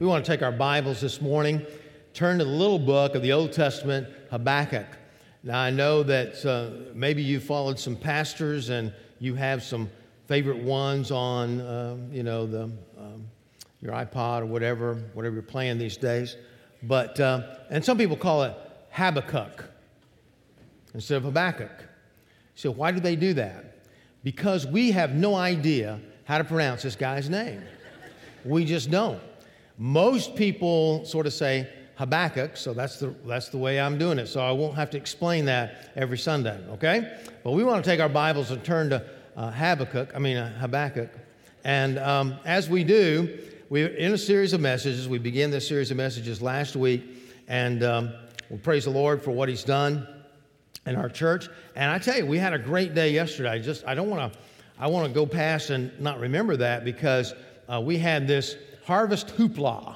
[0.00, 1.60] We want to take our Bibles this morning,
[2.14, 4.86] turn to the little book of the Old Testament, Habakkuk.
[5.42, 9.90] Now, I know that uh, maybe you followed some pastors and you have some
[10.26, 12.62] favorite ones on, uh, you know, the,
[12.98, 13.28] um,
[13.82, 16.38] your iPod or whatever, whatever you're playing these days.
[16.82, 18.56] But, uh, and some people call it
[18.92, 19.66] Habakkuk
[20.94, 21.84] instead of Habakkuk.
[22.54, 23.82] So, why do they do that?
[24.24, 27.62] Because we have no idea how to pronounce this guy's name.
[28.46, 29.20] We just don't.
[29.82, 34.26] Most people sort of say Habakkuk, so that's the, that's the way I'm doing it.
[34.26, 37.16] So I won't have to explain that every Sunday, okay?
[37.42, 39.02] But we want to take our Bibles and turn to
[39.38, 41.08] uh, Habakkuk, I mean uh, Habakkuk.
[41.64, 43.38] And um, as we do,
[43.70, 45.08] we're in a series of messages.
[45.08, 47.02] We began this series of messages last week,
[47.48, 48.12] and um,
[48.50, 50.06] we praise the Lord for what He's done
[50.84, 51.48] in our church.
[51.74, 53.48] And I tell you, we had a great day yesterday.
[53.48, 54.38] I just I don't want to
[54.78, 57.32] I want to go past and not remember that because
[57.66, 58.56] uh, we had this
[58.90, 59.94] harvest hoopla.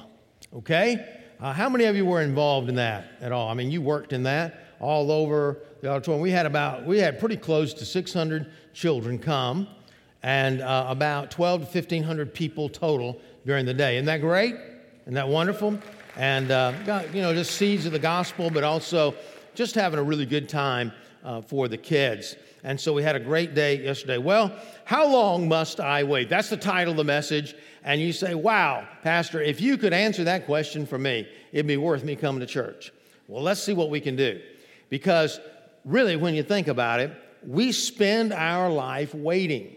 [0.55, 1.05] Okay,
[1.41, 3.49] uh, how many of you were involved in that at all?
[3.49, 6.21] I mean, you worked in that all over the auditorium.
[6.21, 9.67] We had about we had pretty close to 600 children come,
[10.23, 13.97] and uh, about 12 to 1500 people total during the day.
[13.97, 14.55] Isn't that great?
[15.01, 15.77] Isn't that wonderful?
[16.15, 19.13] And uh, got, you know, just seeds of the gospel, but also
[19.55, 20.93] just having a really good time
[21.25, 22.35] uh, for the kids.
[22.63, 24.17] And so we had a great day yesterday.
[24.17, 26.29] Well, how long must I wait?
[26.29, 27.55] That's the title of the message.
[27.83, 31.77] And you say, wow, Pastor, if you could answer that question for me, it'd be
[31.77, 32.93] worth me coming to church.
[33.27, 34.39] Well, let's see what we can do.
[34.89, 35.39] Because
[35.83, 37.11] really, when you think about it,
[37.45, 39.75] we spend our life waiting.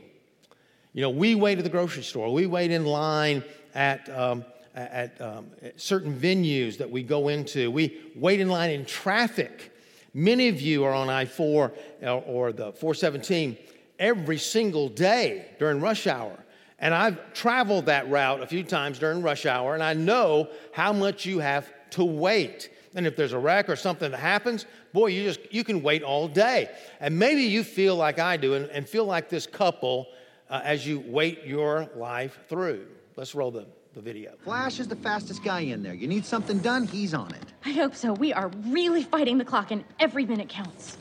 [0.93, 3.43] You know, we wait at the grocery store, we wait in line
[3.75, 8.71] at, um, at, um, at certain venues that we go into, we wait in line
[8.71, 9.73] in traffic.
[10.15, 13.57] Many of you are on I 4 or the 417
[13.99, 16.37] every single day during rush hour.
[16.79, 20.93] And I've traveled that route a few times during rush hour, and I know how
[20.93, 22.71] much you have to wait.
[22.95, 26.03] And if there's a wreck or something that happens, boy, you just you can wait
[26.03, 26.71] all day.
[27.01, 30.07] And maybe you feel like I do, and, and feel like this couple
[30.49, 32.87] uh, as you wait your life through.
[33.17, 33.67] Let's roll the,
[33.99, 34.37] the video.
[34.45, 35.93] Flash is the fastest guy in there.
[35.93, 37.43] You need something done, he's on it.
[37.65, 38.13] I hope so.
[38.13, 40.99] We are really fighting the clock, and every minute counts.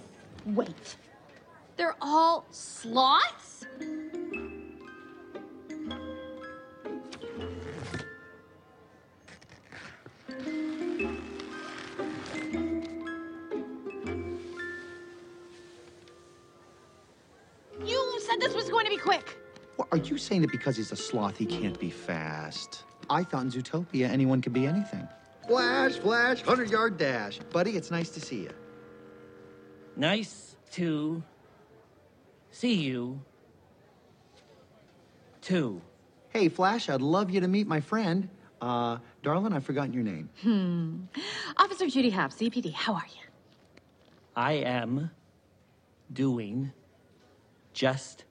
[0.47, 0.97] Wait.
[1.75, 3.65] They're all sloths?
[17.85, 19.37] You said this was going to be quick.
[19.75, 22.85] What, are you saying that because he's a sloth, he can't be fast?
[23.09, 25.07] I thought in Zootopia anyone could be anything.
[25.47, 27.39] Flash, flash, 100 yard dash.
[27.53, 28.51] Buddy, it's nice to see you.
[29.95, 31.23] Nice to
[32.51, 33.21] see you
[35.41, 35.81] too.
[36.29, 38.29] Hey, Flash, I'd love you to meet my friend.
[38.61, 40.29] Uh, darling, I've forgotten your name.
[40.41, 41.21] Hmm.
[41.57, 43.21] Officer Judy Hopps, ZPD, how are you?
[44.35, 45.09] I am
[46.11, 46.71] doing
[47.73, 48.25] just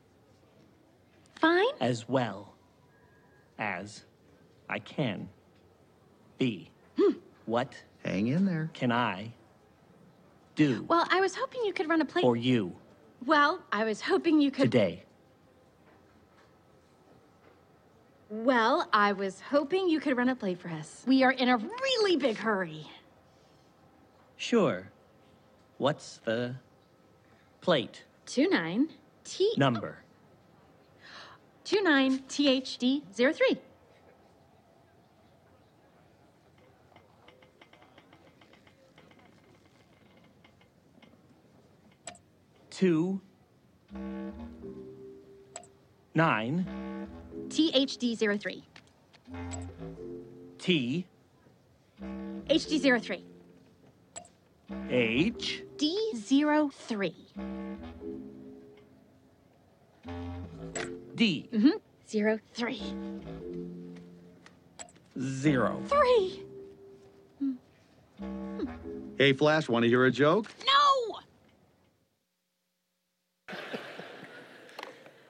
[1.41, 1.65] Fine?
[1.81, 2.54] as well
[3.59, 4.04] as
[4.69, 5.28] I can
[6.38, 6.71] be.
[6.99, 7.12] Hmm.
[7.47, 8.71] What Hang in there.
[8.72, 9.32] can I
[10.54, 12.22] do Well, I was hoping you could run a play.
[12.22, 12.72] for you
[13.25, 14.62] Well, I was hoping you could.
[14.71, 15.03] today?
[18.28, 21.04] Well, I was hoping you could run a play for us.
[21.06, 22.87] We are in a really big hurry.
[24.37, 24.91] Sure.
[25.78, 26.56] What's the
[27.60, 28.88] plate Two nine
[29.25, 29.98] T number?
[31.65, 33.59] two nine THD zero three.
[42.76, 43.22] Two
[46.14, 46.66] nine
[47.48, 48.64] THD zero three.
[50.59, 51.06] T
[52.50, 53.25] HD zero three.
[54.91, 57.16] H D zero three.
[61.15, 61.70] D Mm-hmm.
[62.06, 62.82] Zero three.
[65.19, 65.81] zero.
[65.86, 66.42] Three.
[69.16, 70.51] Hey, Flash, want to hear a joke?
[70.66, 70.85] No!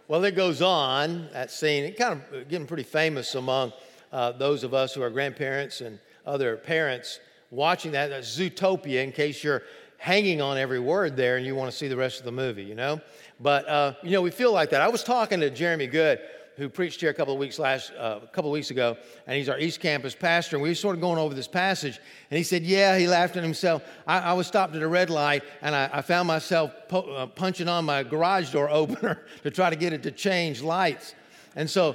[0.08, 3.73] Well, it goes on, that scene, it kind of getting pretty famous among
[4.12, 7.19] uh, those of us who are grandparents and other parents
[7.50, 8.11] watching that.
[8.11, 9.64] That's Zootopia, in case you're
[9.99, 12.62] hanging on every word there and you want to see the rest of the movie,
[12.62, 13.00] you know?
[13.41, 14.81] But, uh, you know, we feel like that.
[14.81, 16.20] I was talking to Jeremy Good,
[16.56, 19.37] who preached here a couple of weeks last, uh, a couple of weeks ago, and
[19.37, 21.99] he's our East Campus pastor, and we were sort of going over this passage,
[22.31, 23.82] and he said, "Yeah," he laughed at himself.
[24.06, 27.26] I, I was stopped at a red light, and I, I found myself po- uh,
[27.26, 31.14] punching on my garage door opener to try to get it to change lights,
[31.55, 31.94] and so,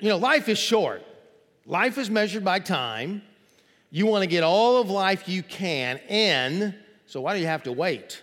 [0.00, 1.02] you know, life is short.
[1.66, 3.22] Life is measured by time.
[3.90, 6.74] You want to get all of life you can in,
[7.06, 8.22] so why do you have to wait?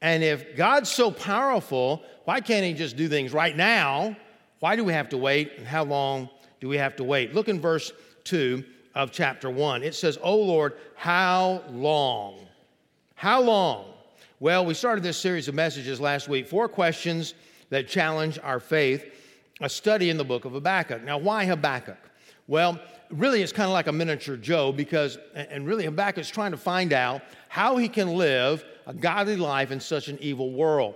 [0.00, 4.16] And if God's so powerful, why can't He just do things right now?
[4.64, 5.52] Why do we have to wait?
[5.58, 7.34] And how long do we have to wait?
[7.34, 7.92] Look in verse
[8.24, 8.64] 2
[8.94, 9.82] of chapter 1.
[9.82, 12.38] It says, Oh Lord, how long?
[13.14, 13.92] How long?
[14.40, 16.48] Well, we started this series of messages last week.
[16.48, 17.34] Four questions
[17.68, 19.04] that challenge our faith,
[19.60, 21.04] a study in the book of Habakkuk.
[21.04, 21.98] Now, why Habakkuk?
[22.46, 26.56] Well, really, it's kind of like a miniature Job because, and really, Habakkuk's trying to
[26.56, 27.20] find out
[27.50, 30.94] how he can live a godly life in such an evil world.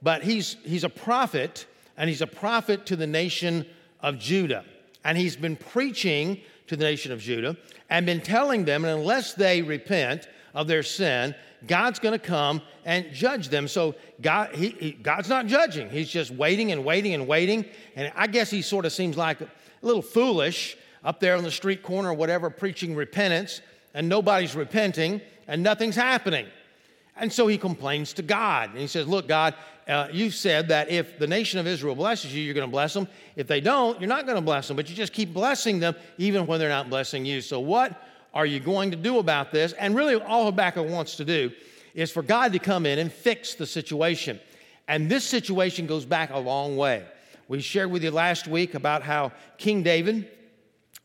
[0.00, 1.66] But he's, he's a prophet,
[2.00, 3.66] and he's a prophet to the nation
[4.00, 4.64] of Judah.
[5.04, 7.58] And he's been preaching to the nation of Judah
[7.90, 11.34] and been telling them, and unless they repent of their sin,
[11.66, 13.68] God's going to come and judge them.
[13.68, 15.90] So God, he, he, God's not judging.
[15.90, 17.66] He's just waiting and waiting and waiting.
[17.94, 19.50] And I guess he sort of seems like a
[19.82, 23.60] little foolish up there on the street corner or whatever, preaching repentance,
[23.92, 26.46] and nobody's repenting, and nothing's happening.
[27.20, 28.70] And so he complains to God.
[28.70, 29.54] And he says, Look, God,
[29.90, 32.94] uh, you said that if the nation of Israel blesses you, you're going to bless
[32.94, 33.08] them.
[33.36, 35.94] If they don't, you're not going to bless them, but you just keep blessing them
[36.16, 37.40] even when they're not blessing you.
[37.40, 38.00] So, what
[38.32, 39.72] are you going to do about this?
[39.72, 41.50] And really, all Habakkuk wants to do
[41.94, 44.38] is for God to come in and fix the situation.
[44.86, 47.04] And this situation goes back a long way.
[47.48, 50.30] We shared with you last week about how King David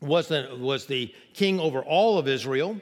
[0.00, 2.80] was the, was the king over all of Israel,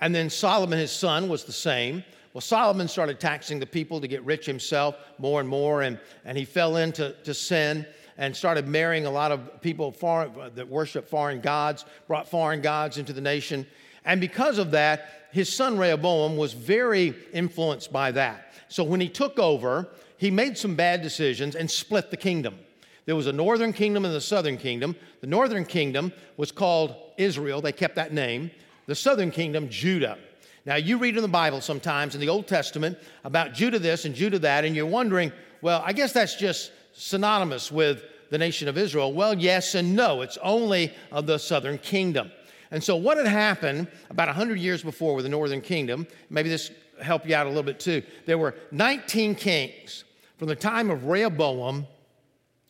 [0.00, 2.02] and then Solomon, his son, was the same.
[2.34, 6.36] Well, Solomon started taxing the people to get rich himself more and more, and, and
[6.36, 7.86] he fell into to sin
[8.18, 12.98] and started marrying a lot of people foreign, that worship foreign gods, brought foreign gods
[12.98, 13.64] into the nation.
[14.04, 18.52] And because of that, his son Rehoboam was very influenced by that.
[18.66, 22.58] So when he took over, he made some bad decisions and split the kingdom.
[23.06, 24.96] There was a northern kingdom and the southern kingdom.
[25.20, 28.50] The northern kingdom was called Israel, they kept that name.
[28.86, 30.18] The southern kingdom, Judah.
[30.66, 34.14] Now, you read in the Bible sometimes in the Old Testament about Judah this and
[34.14, 35.30] Judah that, and you're wondering,
[35.60, 39.12] well, I guess that's just synonymous with the nation of Israel.
[39.12, 40.22] Well, yes and no.
[40.22, 42.32] It's only of the southern kingdom.
[42.70, 46.70] And so, what had happened about 100 years before with the northern kingdom, maybe this
[47.00, 48.02] help you out a little bit too.
[48.26, 50.04] There were 19 kings
[50.38, 51.86] from the time of Rehoboam,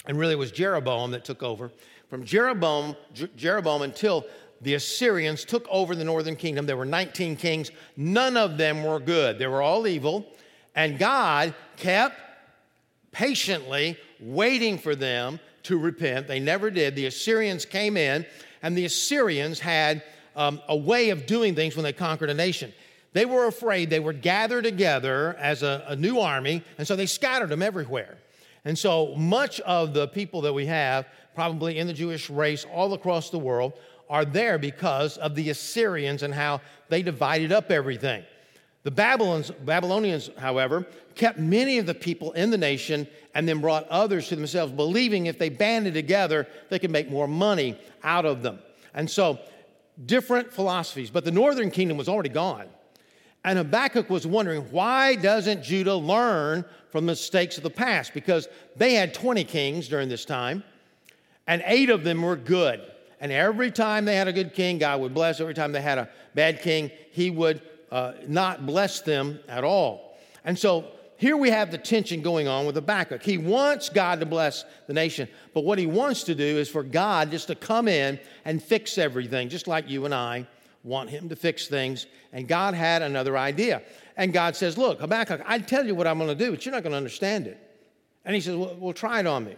[0.07, 1.71] and really it was Jeroboam that took over.
[2.11, 2.97] From Jeroboam,
[3.37, 4.25] Jeroboam until
[4.65, 6.67] the Assyrians took over the northern kingdom.
[6.67, 7.71] There were 19 kings.
[7.97, 10.27] None of them were good, they were all evil.
[10.75, 12.21] And God kept
[13.13, 16.27] patiently waiting for them to repent.
[16.27, 16.97] They never did.
[16.97, 18.27] The Assyrians came in,
[18.63, 20.03] and the Assyrians had
[20.35, 22.73] um, a way of doing things when they conquered a nation.
[23.13, 27.07] They were afraid they would gather together as a, a new army, and so they
[27.07, 28.19] scattered them everywhere.
[28.65, 32.95] And so much of the people that we have, probably in the Jewish race all
[32.95, 33.75] across the world,
[34.09, 38.25] are there because of the Assyrians and how they divided up everything.
[38.83, 44.29] The Babylonians, however, kept many of the people in the nation and then brought others
[44.29, 48.59] to themselves, believing if they banded together, they could make more money out of them.
[48.93, 49.39] And so,
[50.05, 51.09] different philosophies.
[51.09, 52.67] But the northern kingdom was already gone.
[53.45, 58.13] And Habakkuk was wondering, why doesn't Judah learn from the mistakes of the past?
[58.15, 60.63] Because they had 20 kings during this time,
[61.47, 62.81] and eight of them were good.
[63.21, 65.41] And every time they had a good king, God would bless.
[65.41, 70.17] Every time they had a bad king, he would uh, not bless them at all.
[70.45, 70.87] And so
[71.17, 73.23] here we have the tension going on with Habakkuk.
[73.23, 76.83] He wants God to bless the nation, but what he wants to do is for
[76.83, 80.47] God just to come in and fix everything, just like you and I
[80.83, 82.07] want him to fix things.
[82.33, 83.83] And God had another idea.
[84.17, 86.75] And God says, Look, Habakkuk, I tell you what I'm going to do, but you're
[86.75, 87.59] not going to understand it.
[88.25, 89.57] And he says, well, well, try it on me.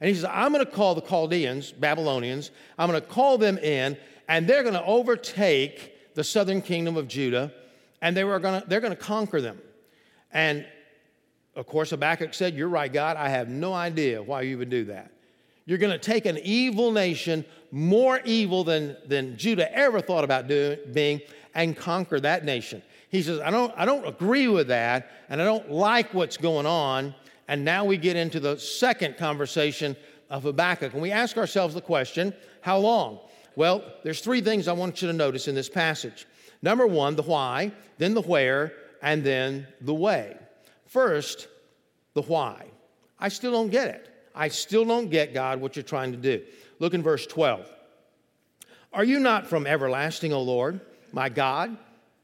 [0.00, 3.58] And he says, I'm going to call the Chaldeans, Babylonians, I'm going to call them
[3.58, 3.96] in,
[4.28, 7.52] and they're going to overtake the southern kingdom of Judah,
[8.00, 9.60] and they were going to, they're going to conquer them.
[10.32, 10.66] And
[11.56, 14.84] of course, Habakkuk said, You're right, God, I have no idea why you would do
[14.84, 15.10] that.
[15.66, 20.48] You're going to take an evil nation, more evil than, than Judah ever thought about
[20.48, 21.20] doing, being,
[21.54, 22.82] and conquer that nation.
[23.10, 26.66] He says, I don't, I don't agree with that, and I don't like what's going
[26.66, 27.14] on.
[27.48, 29.96] And now we get into the second conversation
[30.30, 30.92] of Habakkuk.
[30.92, 33.18] And we ask ourselves the question how long?
[33.56, 36.26] Well, there's three things I want you to notice in this passage.
[36.62, 40.36] Number one, the why, then the where, and then the way.
[40.86, 41.48] First,
[42.14, 42.66] the why.
[43.18, 44.08] I still don't get it.
[44.34, 46.42] I still don't get, God, what you're trying to do.
[46.78, 47.68] Look in verse 12.
[48.92, 50.80] Are you not from everlasting, O Lord,
[51.12, 51.76] my God,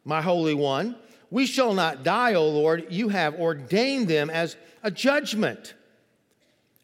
[0.04, 0.96] my Holy One?
[1.34, 2.86] We shall not die, O Lord.
[2.90, 5.74] You have ordained them as a judgment.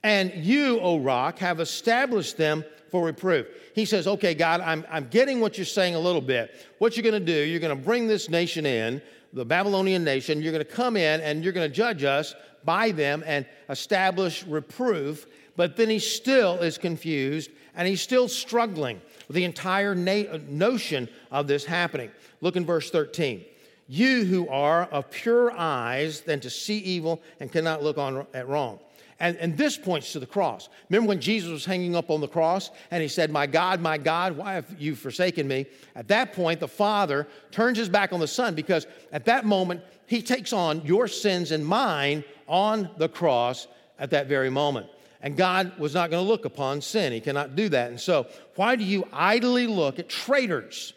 [0.03, 3.47] And you, O rock, have established them for reproof.
[3.77, 6.51] He says, Okay, God, I'm, I'm getting what you're saying a little bit.
[6.79, 9.01] What you're going to do, you're going to bring this nation in,
[9.33, 12.91] the Babylonian nation, you're going to come in and you're going to judge us by
[12.91, 15.29] them and establish reproof.
[15.55, 21.09] But then he still is confused and he's still struggling with the entire na- notion
[21.31, 22.11] of this happening.
[22.41, 23.45] Look in verse 13.
[23.93, 28.47] You who are of pure eyes than to see evil and cannot look on at
[28.47, 28.79] wrong.
[29.19, 30.69] And, and this points to the cross.
[30.89, 33.99] Remember when Jesus was hanging up on the cross and he said, My God, my
[33.99, 35.67] God, why have you forsaken me?
[35.97, 39.83] At that point, the Father turns his back on the Son because at that moment,
[40.07, 43.67] he takes on your sins and mine on the cross
[43.99, 44.87] at that very moment.
[45.21, 47.13] And God was not going to look upon sin.
[47.13, 47.91] He cannot do that.
[47.91, 50.93] And so, why do you idly look at traitors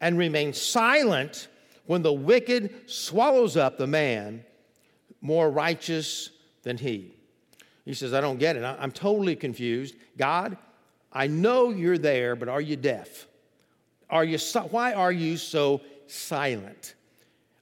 [0.00, 1.46] and remain silent
[1.86, 4.44] when the wicked swallows up the man
[5.20, 6.30] more righteous
[6.62, 7.14] than he?
[7.84, 8.62] He says, I don't get it.
[8.62, 9.96] I'm totally confused.
[10.16, 10.56] God,
[11.12, 13.26] I know you're there, but are you deaf?
[14.08, 14.38] Are you,
[14.70, 16.94] why are you so silent?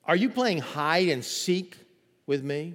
[0.05, 1.77] Are you playing hide and seek
[2.27, 2.75] with me?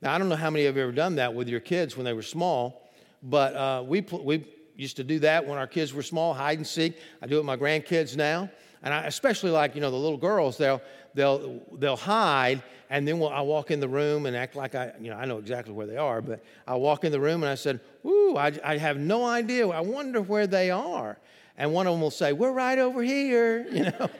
[0.00, 1.96] Now, I don't know how many of you have ever done that with your kids
[1.96, 2.90] when they were small,
[3.22, 4.44] but uh, we, we
[4.76, 6.98] used to do that when our kids were small, hide and seek.
[7.22, 8.50] I do it with my grandkids now.
[8.84, 10.82] And I especially like, you know, the little girls, they'll,
[11.14, 14.92] they'll, they'll hide, and then we'll, I'll walk in the room and act like I,
[15.00, 17.50] you know, I know exactly where they are, but I'll walk in the room and
[17.50, 19.66] I said, Ooh, I, I have no idea.
[19.66, 21.16] I wonder where they are.
[21.56, 24.10] And one of them will say, We're right over here, you know.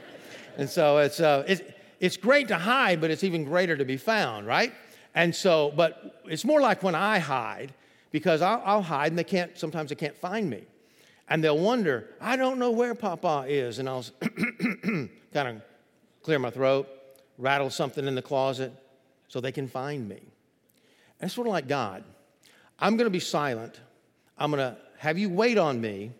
[0.57, 1.61] and so it's, uh, it's,
[2.01, 4.73] it's great to hide, but it's even greater to be found, right?
[5.15, 7.75] And so, but it's more like when I hide,
[8.13, 10.65] because I'll, I'll hide and they can't, sometimes they can't find me
[11.29, 13.79] and they'll wonder, I don't know where Papa is.
[13.79, 14.05] And I'll
[14.83, 15.63] kind of
[16.23, 16.89] clear my throat,
[17.39, 18.73] rattle something in the closet
[19.29, 20.21] so they can find me.
[21.21, 22.05] And it's sort of like God.
[22.79, 23.81] I'm going to be silent.
[24.37, 26.13] I'm going to have you wait on me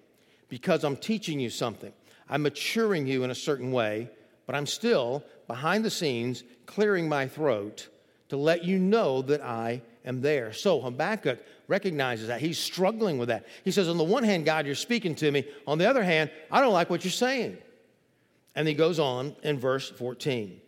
[0.49, 1.93] because I'm teaching you something.
[2.29, 4.09] I'm maturing you in a certain way,
[4.47, 7.89] but I'm still behind the scenes clearing my throat
[8.29, 10.53] to let you know that I am there.
[10.53, 12.41] So Habakkuk recognizes that.
[12.41, 13.47] He's struggling with that.
[13.65, 15.45] He says, On the one hand, God, you're speaking to me.
[15.67, 17.59] On the other hand, I don't like what you're saying.
[18.55, 20.61] And he goes on in verse 14.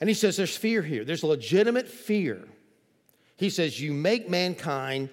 [0.00, 1.04] And he says, There's fear here.
[1.04, 2.48] There's legitimate fear.
[3.36, 5.10] He says, You make mankind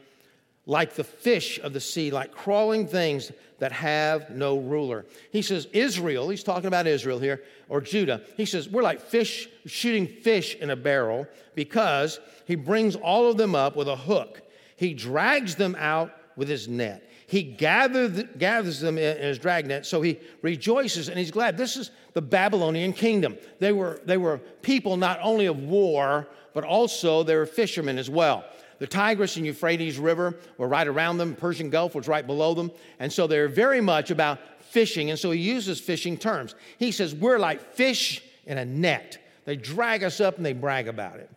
[0.72, 5.06] like the fish of the sea, like crawling things that have no ruler.
[5.30, 8.22] He says, Israel, he's talking about Israel here, or Judah.
[8.38, 13.36] He says, We're like fish shooting fish in a barrel because he brings all of
[13.36, 14.44] them up with a hook.
[14.78, 17.06] He drags them out with his net.
[17.28, 21.58] He gathers, gathers them in his dragnet, so he rejoices and he's glad.
[21.58, 23.38] This is the Babylonian kingdom.
[23.60, 28.10] They were, they were people not only of war, but also they were fishermen as
[28.10, 28.46] well.
[28.82, 32.72] The Tigris and Euphrates River were right around them, Persian Gulf was right below them,
[32.98, 36.56] and so they're very much about fishing, and so he uses fishing terms.
[36.80, 39.20] He says, We're like fish in a net.
[39.46, 41.30] They drag us up and they brag about it.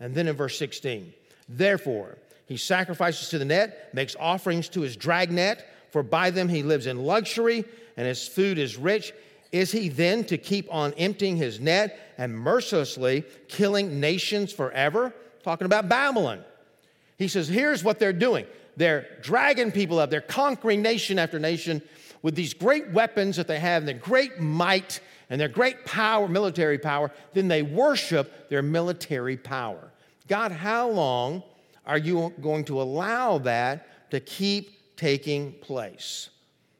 [0.00, 1.12] And then in verse 16,
[1.50, 6.62] therefore, he sacrifices to the net, makes offerings to his dragnet, for by them he
[6.62, 7.66] lives in luxury
[7.98, 9.12] and his food is rich.
[9.52, 15.12] Is he then to keep on emptying his net and mercilessly killing nations forever?
[15.42, 16.42] Talking about Babylon.
[17.18, 18.46] He says, here's what they're doing
[18.76, 21.80] they're dragging people up, they're conquering nation after nation
[22.22, 26.28] with these great weapons that they have and their great might and their great power,
[26.28, 27.10] military power.
[27.32, 29.92] Then they worship their military power.
[30.28, 31.42] God, how long
[31.86, 36.30] are you going to allow that to keep taking place?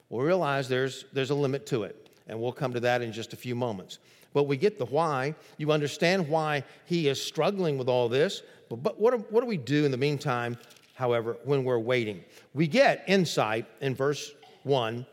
[0.09, 3.33] Well, realize there's, there's a limit to it, and we'll come to that in just
[3.33, 3.99] a few moments.
[4.33, 5.35] But we get the why.
[5.57, 8.43] You understand why he is struggling with all this.
[8.69, 10.59] But, but what, do, what do we do in the meantime,
[10.95, 12.25] however, when we're waiting?
[12.55, 14.33] We get insight in verse
[14.65, 15.07] 1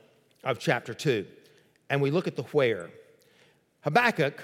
[0.43, 1.25] of chapter 2,
[1.89, 2.89] and we look at the where.
[3.81, 4.41] Habakkuk,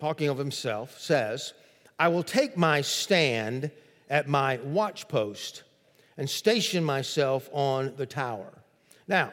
[0.00, 1.52] talking of himself, says,
[1.98, 3.70] I will take my stand
[4.08, 5.62] at my watchpost
[6.16, 8.52] and station myself on the tower.
[9.06, 9.32] Now,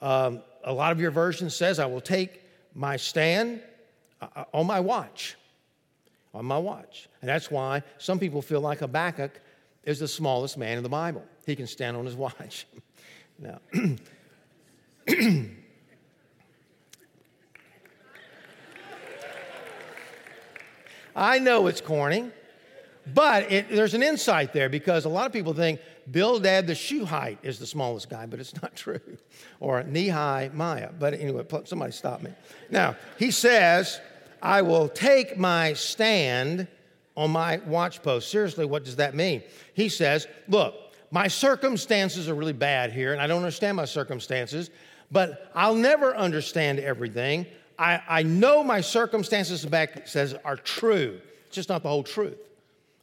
[0.00, 2.42] um, a lot of your versions says, I will take
[2.74, 3.60] my stand
[4.20, 5.36] uh, uh, on my watch.
[6.34, 7.08] On my watch.
[7.20, 9.40] And that's why some people feel like Habakkuk
[9.84, 11.24] is the smallest man in the Bible.
[11.44, 12.66] He can stand on his watch.
[13.38, 13.58] now,
[21.14, 22.30] I know it's corny.
[23.06, 27.38] But it, there's an insight there because a lot of people think Bildad the Shuhite
[27.42, 29.00] is the smallest guy, but it's not true.
[29.60, 30.90] Or Nehemiah.
[30.98, 32.30] But anyway, somebody stop me.
[32.70, 34.00] Now, he says,
[34.42, 36.66] I will take my stand
[37.16, 38.24] on my watchpost.
[38.24, 39.42] Seriously, what does that mean?
[39.74, 40.74] He says, Look,
[41.10, 44.70] my circumstances are really bad here, and I don't understand my circumstances,
[45.10, 47.46] but I'll never understand everything.
[47.78, 51.20] I, I know my circumstances back says are true.
[51.46, 52.38] It's just not the whole truth.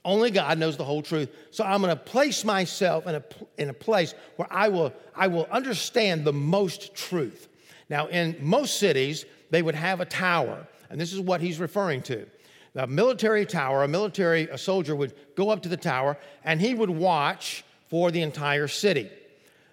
[0.06, 1.30] Only God knows the whole truth.
[1.52, 3.24] So I'm going to place myself in a,
[3.58, 7.48] in a place where I will, I will understand the most truth.
[7.90, 12.02] Now, in most cities, they would have a tower, and this is what he's referring
[12.04, 12.26] to.
[12.74, 16.74] The military tower, a military a soldier would go up to the tower, and he
[16.74, 19.10] would watch for the entire city.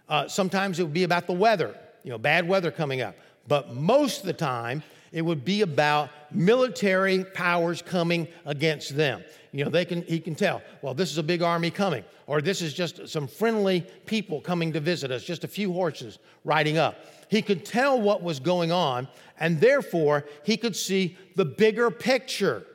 [0.08, 3.16] Uh, sometimes it would be about the weather, you know, bad weather coming up.
[3.48, 4.82] But most of the time,
[5.12, 9.22] it would be about military powers coming against them.
[9.52, 12.40] You know, they can, he can tell, well, this is a big army coming, or
[12.40, 16.76] this is just some friendly people coming to visit us, just a few horses riding
[16.76, 16.98] up.
[17.28, 22.66] He could tell what was going on, and therefore he could see the bigger picture.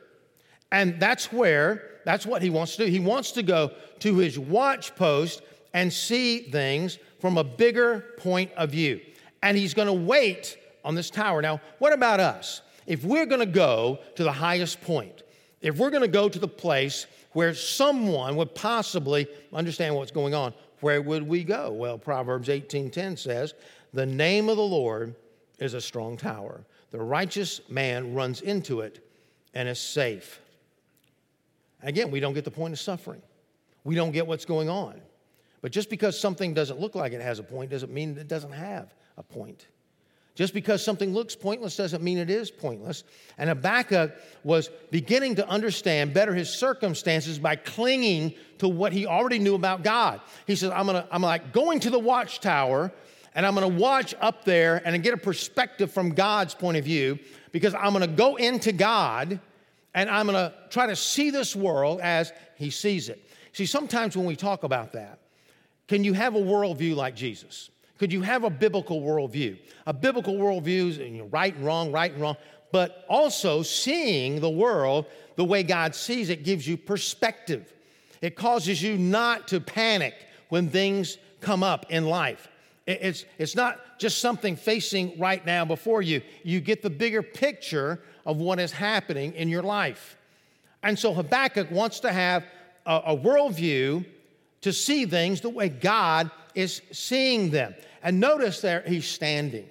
[0.70, 2.90] And that's where, that's what he wants to do.
[2.90, 5.42] He wants to go to his watch post
[5.74, 9.00] and see things from a bigger point of view.
[9.42, 11.42] And he's going to wait on this tower.
[11.42, 12.62] Now, what about us?
[12.86, 15.22] If we're going to go to the highest point,
[15.60, 20.34] if we're going to go to the place where someone would possibly understand what's going
[20.34, 21.70] on, where would we go?
[21.70, 23.54] Well, Proverbs 18:10 says,
[23.92, 25.14] "The name of the Lord
[25.58, 26.64] is a strong tower.
[26.90, 29.06] The righteous man runs into it
[29.54, 30.40] and is safe."
[31.82, 33.22] Again, we don't get the point of suffering.
[33.84, 35.00] We don't get what's going on.
[35.60, 38.52] But just because something doesn't look like it has a point doesn't mean it doesn't
[38.52, 39.66] have a point.
[40.34, 43.04] Just because something looks pointless doesn't mean it is pointless.
[43.36, 44.12] And Habakkuk
[44.44, 49.82] was beginning to understand better his circumstances by clinging to what he already knew about
[49.82, 50.20] God.
[50.46, 52.92] He says, I'm gonna, I'm like going to the watchtower
[53.34, 57.18] and I'm gonna watch up there and get a perspective from God's point of view
[57.50, 59.40] because I'm gonna go into God
[59.94, 63.28] and I'm gonna try to see this world as he sees it.
[63.52, 65.18] See, sometimes when we talk about that,
[65.88, 67.70] can you have a worldview like Jesus?
[67.98, 69.58] Could you have a biblical worldview?
[69.86, 72.36] A biblical worldview is you know, right and wrong, right and wrong,
[72.72, 77.72] but also seeing the world the way God sees it gives you perspective.
[78.20, 80.14] It causes you not to panic
[80.48, 82.48] when things come up in life.
[82.86, 86.20] It's, it's not just something facing right now before you.
[86.42, 90.16] You get the bigger picture of what is happening in your life.
[90.82, 92.44] And so Habakkuk wants to have
[92.84, 94.04] a, a worldview
[94.62, 97.74] to see things the way God is seeing them.
[98.02, 99.68] And notice there, he's standing.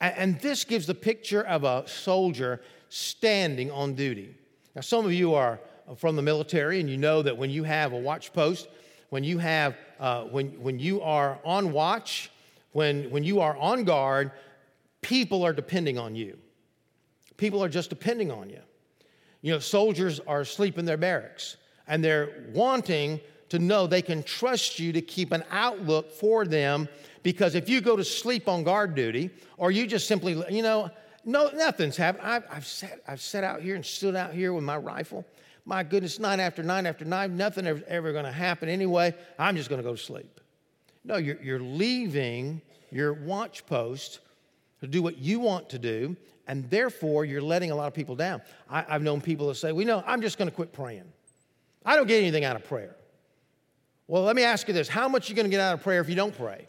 [0.00, 4.34] And this gives the picture of a soldier standing on duty.
[4.74, 5.58] Now, some of you are
[5.96, 8.68] from the military, and you know that when you have a watch post,
[9.08, 12.30] when you have, uh, when, when you are on watch,
[12.76, 14.30] when, when you are on guard,
[15.00, 16.36] people are depending on you.
[17.38, 18.60] People are just depending on you.
[19.40, 21.56] You know, soldiers are asleep in their barracks,
[21.88, 26.86] and they're wanting to know they can trust you to keep an outlook for them
[27.22, 30.90] because if you go to sleep on guard duty or you just simply, you know,
[31.24, 32.26] no, nothing's happened.
[32.26, 35.24] I've, I've, sat, I've sat out here and stood out here with my rifle.
[35.64, 39.14] My goodness, night after night after night, nothing ever, ever going to happen anyway.
[39.38, 40.40] I'm just going to go to sleep.
[41.06, 42.60] No, you're, you're leaving
[42.90, 44.20] your watch post
[44.80, 48.14] to do what you want to do, and therefore you're letting a lot of people
[48.14, 48.42] down.
[48.68, 51.04] I, have known people that say, well, know I'm just going to quit praying.
[51.84, 52.96] I don't get anything out of prayer.
[54.08, 55.82] Well, let me ask you this how much are you going to get out of
[55.82, 56.66] prayer if you don't pray?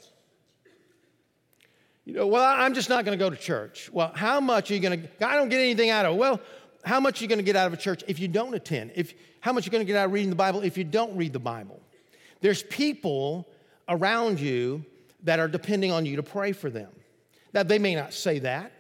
[2.06, 3.90] You know, well, I'm just not going to go to church.
[3.92, 5.28] Well, how much are you going to?
[5.28, 6.18] I don't get anything out of it.
[6.18, 6.40] Well,
[6.86, 8.92] how much are you going to get out of a church if you don't attend?
[8.96, 10.86] If how much are you going to get out of reading the Bible if you
[10.86, 11.82] don't read the Bible?
[12.40, 13.48] There's people
[13.90, 14.86] around you
[15.28, 16.90] that are depending on you to pray for them.
[17.54, 18.72] Now, they may not say that,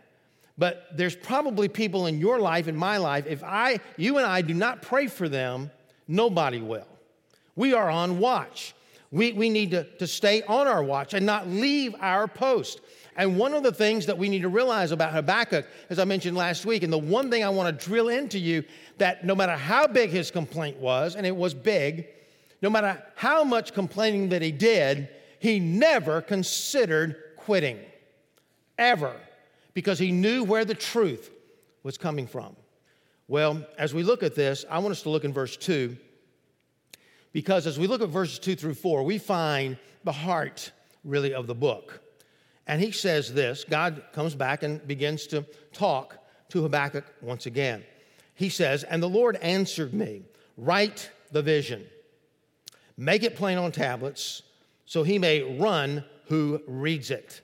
[0.57, 4.41] but there's probably people in your life, in my life, if I, you and I
[4.41, 5.69] do not pray for them,
[6.07, 6.87] nobody will.
[7.57, 8.73] We are on watch.
[9.11, 12.79] We, we need to, to stay on our watch and not leave our post.
[13.17, 16.37] And one of the things that we need to realize about Habakkuk, as I mentioned
[16.37, 18.63] last week, and the one thing I want to drill into you
[18.99, 22.07] that no matter how big his complaint was, and it was big,
[22.61, 27.79] no matter how much complaining that he did, he never considered quitting.
[28.77, 29.15] Ever.
[29.73, 31.31] Because he knew where the truth
[31.83, 32.55] was coming from.
[33.27, 35.97] Well, as we look at this, I want us to look in verse 2
[37.37, 40.71] because as we look at verses two through four, we find the heart
[41.03, 42.01] really of the book.
[42.65, 46.17] And he says this God comes back and begins to talk
[46.49, 47.83] to Habakkuk once again.
[48.33, 50.23] He says, And the Lord answered me,
[50.57, 51.85] Write the vision,
[52.97, 54.41] make it plain on tablets,
[54.87, 57.41] so he may run who reads it.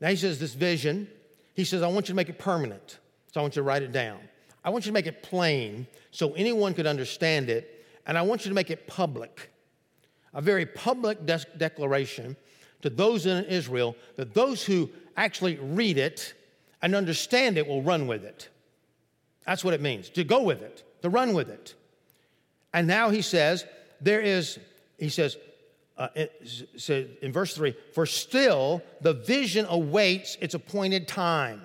[0.00, 1.08] Now he says, This vision,
[1.54, 2.98] he says, I want you to make it permanent.
[3.32, 4.18] So I want you to write it down.
[4.64, 8.44] I want you to make it plain so anyone could understand it and I want
[8.44, 9.50] you to make it public.
[10.32, 12.36] a very public de- declaration
[12.82, 16.34] to those in Israel that those who actually read it
[16.82, 18.48] and understand it will run with it.
[19.46, 21.74] That's what it means to go with it, to run with it.
[22.72, 23.64] And now he says,
[24.00, 24.58] there is,
[24.98, 25.36] he says,
[25.96, 31.62] uh, in verse 3 for still the vision awaits its appointed time.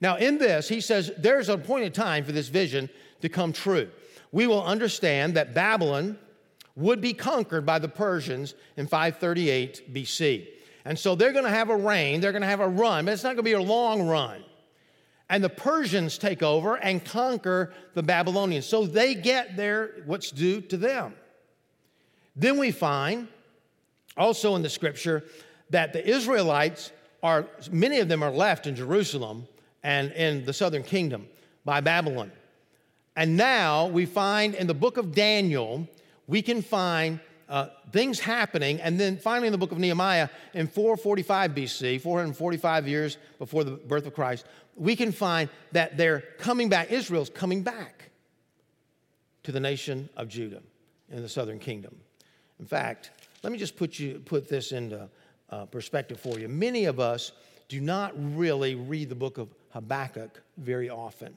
[0.00, 2.88] Now, in this, he says there's an appointed time for this vision
[3.22, 3.88] to come true.
[4.30, 6.18] We will understand that Babylon
[6.76, 10.48] would be conquered by the Persians in 538 BC.
[10.84, 13.14] And so they're going to have a reign, they're going to have a run, but
[13.14, 14.44] it's not going to be a long run.
[15.28, 18.66] And the Persians take over and conquer the Babylonians.
[18.66, 21.14] So they get their what's due to them.
[22.36, 23.26] Then we find
[24.16, 25.24] also in the scripture
[25.70, 29.46] that the Israelites are, many of them are left in Jerusalem
[29.82, 31.26] and in the southern kingdom
[31.64, 32.30] by Babylon.
[33.16, 35.88] And now we find in the book of Daniel,
[36.26, 38.80] we can find uh, things happening.
[38.80, 43.72] And then finally in the book of Nehemiah, in 445 BC, 445 years before the
[43.72, 48.10] birth of Christ, we can find that they're coming back, Israel's coming back
[49.44, 50.62] to the nation of Judah
[51.10, 51.96] in the southern kingdom.
[52.58, 53.10] In fact,
[53.42, 55.08] let me just put, you, put this into
[55.50, 56.48] uh, perspective for you.
[56.48, 57.32] Many of us
[57.68, 61.34] do not really read the book of Habakkuk very often.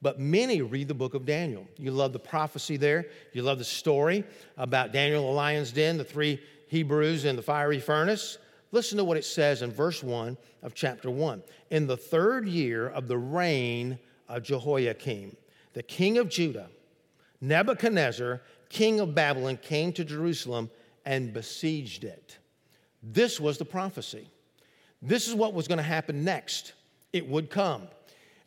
[0.00, 1.66] But many read the book of Daniel.
[1.76, 3.06] You love the prophecy there.
[3.32, 4.24] You love the story
[4.56, 8.38] about Daniel, the lion's den, the three Hebrews in the fiery furnace.
[8.70, 11.42] Listen to what it says in verse 1 of chapter 1.
[11.70, 15.36] In the third year of the reign of Jehoiakim,
[15.72, 16.68] the king of Judah,
[17.40, 20.70] Nebuchadnezzar, king of Babylon, came to Jerusalem
[21.04, 22.38] and besieged it.
[23.02, 24.28] This was the prophecy.
[25.00, 26.72] This is what was going to happen next.
[27.12, 27.88] It would come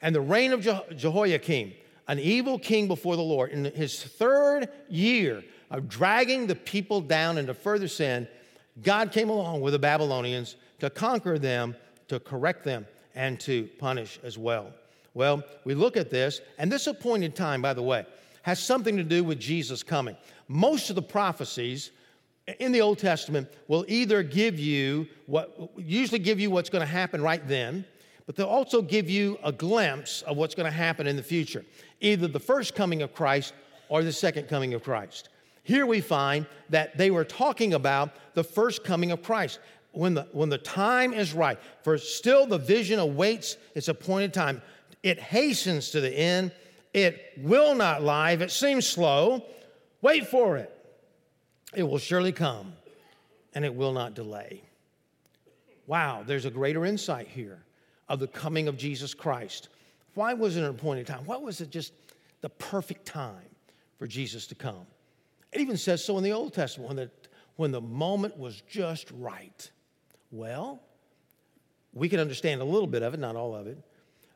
[0.02, 0.62] and the reign of
[0.96, 1.74] Jehoiakim,
[2.08, 7.38] an evil king before the Lord, in his third year of dragging the people down
[7.38, 8.28] into further sin,
[8.82, 11.76] God came along with the Babylonians to conquer them,
[12.08, 14.74] to correct them, and to punish as well.
[15.14, 18.06] Well, we look at this, and this appointed time, by the way,
[18.42, 20.18] has something to do with Jesus coming.
[20.48, 21.92] Most of the prophecies
[22.60, 26.92] in the Old Testament will either give you what, usually give you what's going to
[26.92, 27.86] happen right then,
[28.26, 31.66] but they'll also give you a glimpse of what's going to happen in the future,
[32.00, 33.54] either the first coming of Christ
[33.90, 35.30] or the second coming of Christ.
[35.64, 39.60] Here we find that they were talking about the first coming of Christ.
[39.94, 44.62] When the, when the time is right, for still the vision awaits its appointed time.
[45.04, 46.54] It hastens to the end.
[46.94, 48.32] It will not lie.
[48.32, 49.46] If it seems slow,
[50.02, 50.74] wait for it.
[51.74, 52.74] It will surely come
[53.54, 54.62] and it will not delay.
[55.88, 57.64] Wow, there's a greater insight here
[58.08, 59.70] of the coming of Jesus Christ.
[60.14, 61.26] Why was it an appointed time?
[61.26, 61.94] Why was it just
[62.42, 63.50] the perfect time
[63.98, 64.86] for Jesus to come?
[65.52, 67.12] It even says so in the Old Testament when the,
[67.56, 69.70] when the moment was just right.
[70.32, 70.82] Well,
[71.94, 73.78] we can understand a little bit of it, not all of it.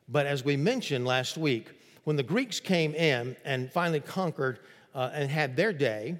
[0.08, 1.68] But as we mentioned last week,
[2.04, 4.60] when the Greeks came in and finally conquered
[4.94, 6.16] uh, and had their day,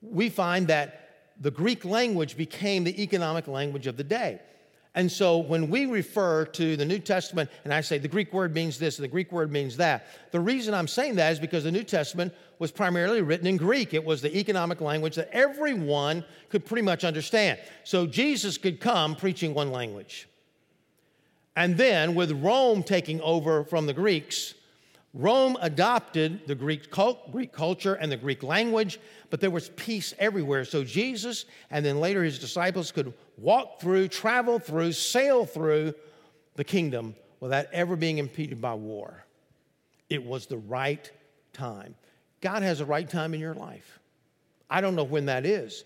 [0.00, 1.08] we find that
[1.40, 4.40] the Greek language became the economic language of the day.
[4.94, 8.54] And so when we refer to the New Testament and I say the Greek word
[8.54, 11.64] means this and the Greek word means that, the reason I'm saying that is because
[11.64, 13.94] the New Testament was primarily written in Greek.
[13.94, 17.60] It was the economic language that everyone could pretty much understand.
[17.84, 20.28] So Jesus could come preaching one language.
[21.54, 24.54] And then with Rome taking over from the Greeks,
[25.14, 30.14] Rome adopted the Greek, cult, Greek culture and the Greek language, but there was peace
[30.18, 30.64] everywhere.
[30.64, 35.94] So Jesus and then later his disciples could walk through, travel through, sail through
[36.56, 39.24] the kingdom without ever being impeded by war.
[40.10, 41.10] It was the right
[41.52, 41.94] time.
[42.40, 43.98] God has a right time in your life.
[44.70, 45.84] I don't know when that is,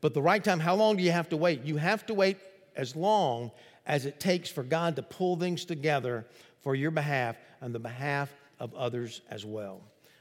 [0.00, 1.64] but the right time, how long do you have to wait?
[1.64, 2.36] You have to wait
[2.76, 3.50] as long
[3.86, 6.26] as it takes for God to pull things together
[6.62, 9.80] for your behalf and the behalf of others as well.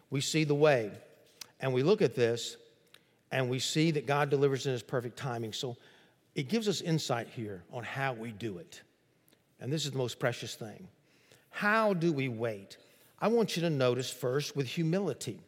[0.10, 0.92] We see the way,
[1.60, 2.58] and we look at this,
[3.32, 5.54] and we see that God delivers in His perfect timing.
[5.54, 5.76] So
[6.36, 8.82] it gives us insight here on how we do it.
[9.60, 10.88] And this is the most precious thing.
[11.50, 12.78] How do we wait?
[13.20, 15.40] I want you to notice first with humility.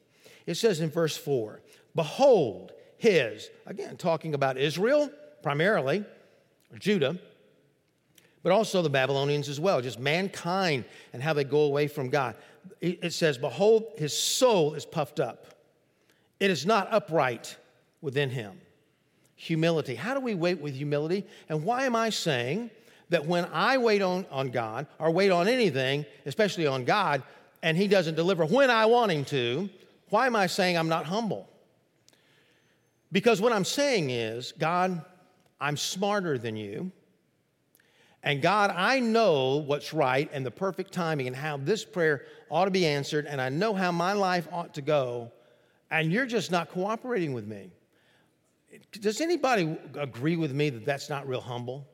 [0.45, 1.61] It says in verse 4
[1.95, 5.09] Behold, his, again, talking about Israel
[5.41, 6.03] primarily,
[6.79, 7.17] Judah,
[8.43, 12.35] but also the Babylonians as well, just mankind and how they go away from God
[12.81, 15.45] it says, Behold, his soul is puffed up.
[16.39, 17.57] It is not upright
[18.01, 18.59] within him.
[19.35, 19.95] Humility.
[19.95, 21.25] How do we wait with humility?
[21.49, 22.71] And why am I saying
[23.09, 27.23] that when I wait on, on God or wait on anything, especially on God,
[27.61, 29.69] and he doesn't deliver when I want him to,
[30.09, 31.47] why am I saying I'm not humble?
[33.11, 35.03] Because what I'm saying is, God,
[35.59, 36.91] I'm smarter than you.
[38.23, 42.65] And God, I know what's right and the perfect timing and how this prayer ought
[42.65, 45.31] to be answered, and I know how my life ought to go,
[45.89, 47.71] and you're just not cooperating with me.
[48.91, 51.87] Does anybody agree with me that that's not real humble?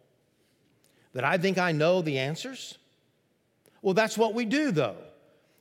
[1.14, 2.78] That I think I know the answers?
[3.82, 4.98] Well, that's what we do, though.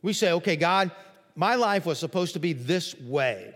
[0.00, 0.90] We say, okay, God,
[1.36, 3.54] my life was supposed to be this way,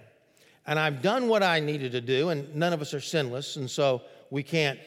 [0.66, 3.70] and I've done what I needed to do, and none of us are sinless, and
[3.70, 4.78] so we can't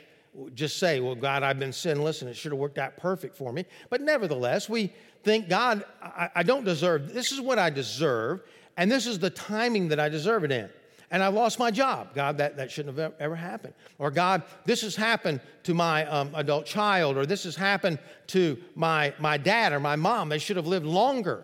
[0.53, 3.51] just say, well, God, I've been sinless and it should have worked out perfect for
[3.51, 3.65] me.
[3.89, 8.41] But nevertheless, we think, God, I, I, don't deserve, this is what I deserve,
[8.77, 10.69] and this is the timing that I deserve it in.
[11.11, 12.15] And I lost my job.
[12.15, 13.73] God, that, that shouldn't have ever happened.
[13.99, 18.57] Or God, this has happened to my um, adult child, or this has happened to
[18.75, 20.29] my, my dad or my mom.
[20.29, 21.43] They should have lived longer.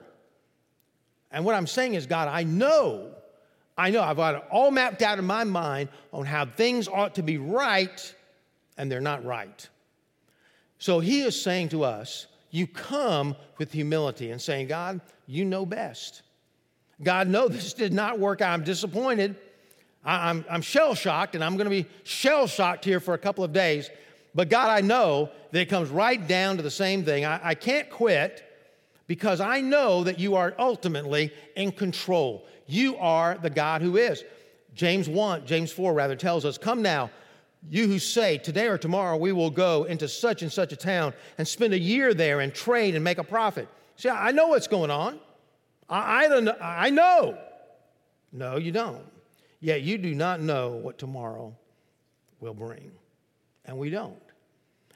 [1.31, 3.09] And what I'm saying is, God, I know,
[3.77, 7.15] I know, I've got it all mapped out in my mind on how things ought
[7.15, 8.15] to be right
[8.77, 9.67] and they're not right.
[10.79, 15.65] So he is saying to us, you come with humility and saying, God, you know
[15.65, 16.21] best.
[17.01, 18.41] God, no, this did not work.
[18.41, 19.35] I'm disappointed.
[20.03, 23.13] I, am I'm, I'm shell shocked, and I'm going to be shell shocked here for
[23.13, 23.89] a couple of days.
[24.33, 27.25] But God, I know that it comes right down to the same thing.
[27.25, 28.43] I, I can't quit
[29.07, 32.45] because I know that you are ultimately in control.
[32.67, 34.23] You are the God who is.
[34.75, 37.09] James 1, James 4 rather tells us, Come now,
[37.69, 41.13] you who say, Today or tomorrow we will go into such and such a town
[41.37, 43.67] and spend a year there and trade and make a profit.
[43.95, 45.19] See, I know what's going on.
[45.89, 47.37] I, I, don't, I know.
[48.31, 49.03] No, you don't.
[49.59, 51.55] Yet you do not know what tomorrow
[52.39, 52.91] will bring.
[53.65, 54.21] And we don't.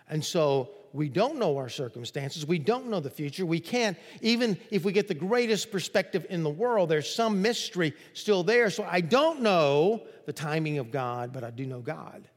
[0.10, 2.45] And so we don't know our circumstances.
[2.45, 3.45] We don't know the future.
[3.45, 7.93] We can't, even if we get the greatest perspective in the world, there's some mystery
[8.13, 8.69] still there.
[8.69, 12.28] So I don't know the timing of God, but I do know God.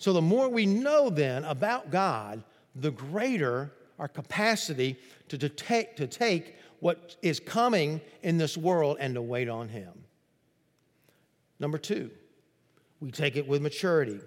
[0.00, 2.42] So the more we know then about God,
[2.74, 4.96] the greater our capacity
[5.28, 9.92] to, take, to take what is coming in this world and to wait on Him.
[11.58, 12.10] Number two,
[13.00, 14.18] we take it with maturity.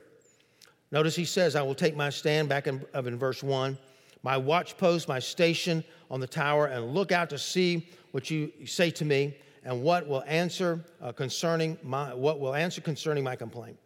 [0.91, 3.75] Notice he says, I will take my stand back in, in verse 1,
[4.21, 8.51] my watch post, my station on the tower, and look out to see what you
[8.67, 13.35] say to me and what will answer uh, concerning my what will answer concerning my
[13.35, 13.77] complaint.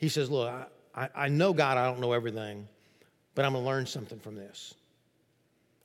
[0.00, 0.50] He says, Look,
[0.94, 2.66] I, I know God, I don't know everything,
[3.34, 4.74] but I'm going to learn something from this.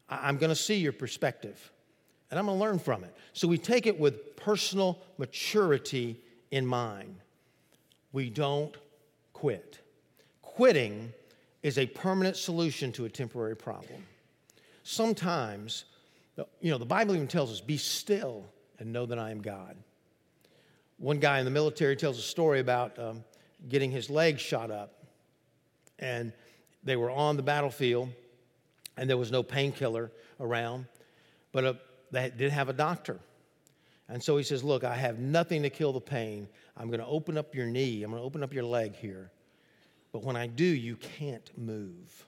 [0.10, 1.72] I, I'm going to see your perspective,
[2.32, 3.14] and I'm going to learn from it.
[3.34, 7.18] So we take it with personal maturity in mind.
[8.14, 8.76] We don't
[9.34, 9.80] quit.
[10.42, 11.12] Quitting
[11.62, 14.06] is a permanent solution to a temporary problem.
[14.84, 15.84] Sometimes,
[16.62, 18.46] you know, the Bible even tells us, be still
[18.80, 19.76] and know that I am God.
[20.98, 23.26] One guy in the military tells a story about um,
[23.68, 25.04] getting his leg shot up.
[26.00, 26.34] And
[26.84, 28.10] they were on the battlefield,
[28.98, 30.86] and there was no painkiller around,
[31.52, 31.74] but a, uh,
[32.12, 33.20] they did have a doctor.
[34.08, 36.48] And so he says, Look, I have nothing to kill the pain.
[36.78, 39.32] I'm going to open up your knee, I'm going to open up your leg here.
[40.12, 42.26] But when I do, you can't move.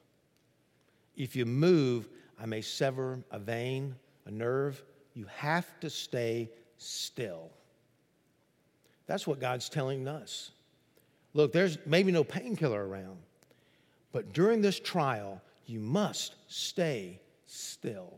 [1.15, 2.09] If you move,
[2.39, 4.83] I may sever a vein, a nerve.
[5.13, 7.49] You have to stay still.
[9.07, 10.51] That's what God's telling us.
[11.37, 13.19] Look, there's maybe no painkiller around,
[14.11, 18.17] but during this trial, you must stay still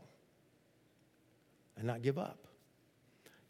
[1.76, 2.38] and not give up.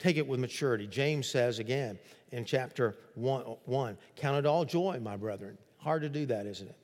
[0.01, 0.89] Take it with maturity.
[0.89, 2.01] James says again
[2.33, 5.57] in chapter 1, 1 Count it all joy, my brethren.
[5.77, 6.77] Hard to do that, isn't it?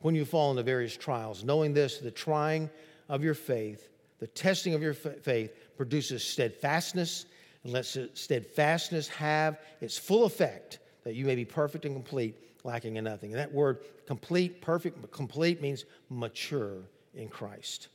[0.00, 2.68] When you fall into various trials, knowing this, the trying
[3.08, 7.24] of your faith, the testing of your faith produces steadfastness,
[7.64, 12.94] and let steadfastness have its full effect that you may be perfect and complete, lacking
[12.94, 13.32] in nothing.
[13.32, 17.88] And that word complete, perfect, complete means mature in Christ.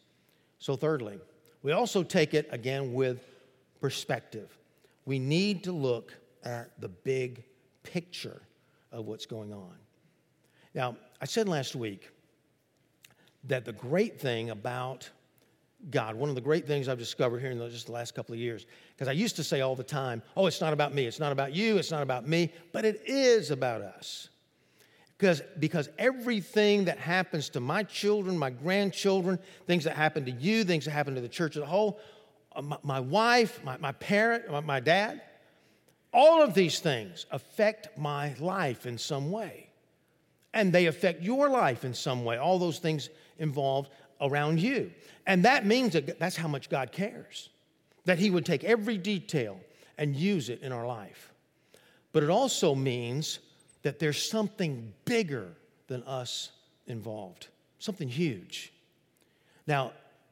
[0.59, 1.17] So, thirdly,
[1.63, 3.25] we also take it again with
[3.79, 4.57] perspective.
[5.05, 7.45] We need to look at the big
[7.83, 8.41] picture
[8.91, 9.75] of what's going on.
[10.73, 12.09] Now, I said last week
[13.45, 15.09] that the great thing about
[15.89, 16.15] God.
[16.15, 18.39] One of the great things I've discovered here in the, just the last couple of
[18.39, 21.19] years, because I used to say all the time, oh, it's not about me, it's
[21.19, 24.29] not about you, it's not about me, but it is about us.
[25.17, 30.63] Because, because everything that happens to my children, my grandchildren, things that happen to you,
[30.63, 31.99] things that happen to the church as a whole,
[32.53, 35.21] uh, my, my wife, my, my parent, my, my dad,
[36.13, 39.69] all of these things affect my life in some way.
[40.53, 42.37] And they affect your life in some way.
[42.37, 44.91] All those things involved around you.
[45.27, 47.49] And that means that that's how much God cares,
[48.05, 49.59] that He would take every detail
[49.97, 51.31] and use it in our life.
[52.15, 53.39] but it also means
[53.81, 55.49] that there's something bigger
[55.87, 56.51] than us
[56.87, 57.47] involved,
[57.77, 58.71] something huge.
[59.67, 59.91] Now,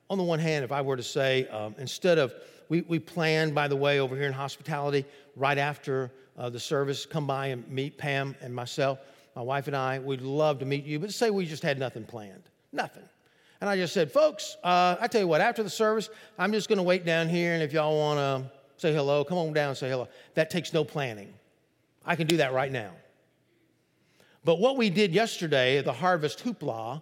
[0.09, 2.33] on the one hand, if I were to say, um, instead of,
[2.69, 5.03] we, we plan, by the way, over here in hospitality,
[5.35, 8.99] right after uh, the service, come by and meet Pam and myself,
[9.35, 9.99] my wife and I.
[9.99, 13.03] We'd love to meet you, but say we just had nothing planned, nothing.
[13.63, 16.67] And I just said, folks, uh, I tell you what, after the service, I'm just
[16.67, 19.69] going to wait down here, and if y'all want to say hello, come on down
[19.69, 20.10] and say hello.
[20.34, 21.34] That takes no planning.
[22.06, 22.91] I can do that right now.
[24.43, 27.02] But what we did yesterday at the Harvest Hoopla,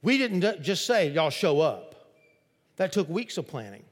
[0.00, 1.94] we didn't just say, y'all show up.
[2.76, 3.82] That took weeks of planning,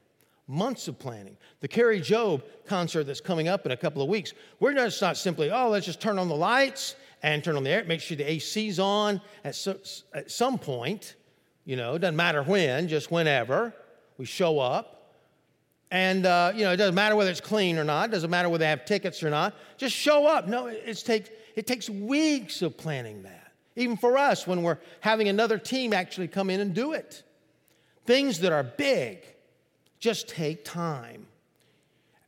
[0.47, 1.37] months of planning.
[1.59, 5.15] The Kari Jobe concert that's coming up in a couple of weeks, we're just not
[5.15, 8.17] simply, oh, let's just turn on the lights and turn on the air, make sure
[8.17, 9.77] the AC's on at, so,
[10.15, 11.13] at some point.
[11.69, 13.75] You know, it doesn't matter when, just whenever
[14.17, 15.13] we show up.
[15.91, 18.09] And, uh, you know, it doesn't matter whether it's clean or not.
[18.09, 19.53] It doesn't matter whether they have tickets or not.
[19.77, 20.47] Just show up.
[20.47, 23.51] No, it, takes, it takes weeks of planning that.
[23.75, 27.21] Even for us, when we're having another team actually come in and do it.
[28.07, 29.23] Things that are big
[29.99, 31.27] just take time.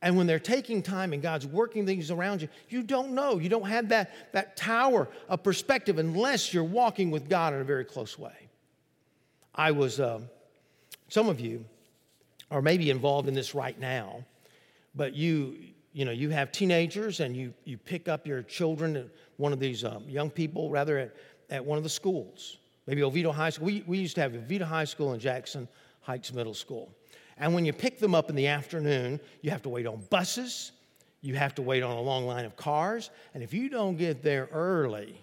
[0.02, 3.40] And when they're taking time and God's working things around you, you don't know.
[3.40, 7.64] You don't have that, that tower of perspective unless you're walking with God in a
[7.64, 8.41] very close way.
[9.54, 10.20] I was, uh,
[11.08, 11.64] some of you
[12.50, 14.24] are maybe involved in this right now,
[14.94, 15.56] but you,
[15.92, 19.60] you know, you have teenagers and you, you pick up your children, at one of
[19.60, 21.16] these um, young people, rather, at,
[21.50, 23.66] at one of the schools, maybe Oviedo High School.
[23.66, 25.68] We, we used to have Oviedo High School and Jackson
[26.00, 26.90] Heights Middle School.
[27.36, 30.72] And when you pick them up in the afternoon, you have to wait on buses,
[31.20, 34.22] you have to wait on a long line of cars, and if you don't get
[34.22, 35.20] there early,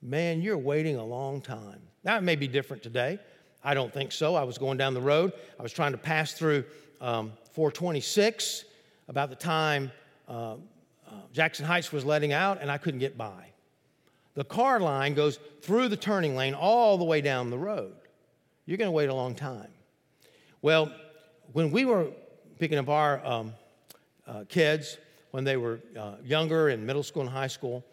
[0.00, 1.80] man, you're waiting a long time.
[2.04, 3.18] Now, it may be different today.
[3.62, 4.34] I don't think so.
[4.34, 5.32] I was going down the road.
[5.58, 6.64] I was trying to pass through
[7.00, 8.64] um, 426
[9.08, 9.92] about the time
[10.28, 10.54] uh,
[11.10, 13.46] uh, Jackson Heights was letting out, and I couldn't get by.
[14.34, 17.96] The car line goes through the turning lane all the way down the road.
[18.64, 19.68] You're going to wait a long time.
[20.62, 20.94] Well,
[21.52, 22.08] when we were
[22.58, 23.54] picking up our um,
[24.26, 24.98] uh, kids
[25.32, 27.84] when they were uh, younger in middle school and high school,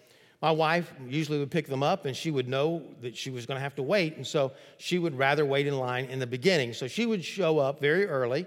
[0.42, 3.58] my wife usually would pick them up and she would know that she was going
[3.58, 4.18] to have to wait.
[4.18, 6.74] And so she would rather wait in line in the beginning.
[6.74, 8.46] So she would show up very early.